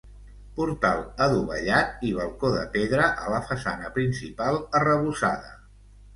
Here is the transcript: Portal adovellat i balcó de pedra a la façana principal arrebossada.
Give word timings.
Portal 0.59 1.03
adovellat 1.25 2.01
i 2.07 2.13
balcó 2.21 2.51
de 2.57 2.65
pedra 2.79 3.11
a 3.27 3.35
la 3.35 3.43
façana 3.51 3.93
principal 4.01 4.61
arrebossada. 4.83 5.55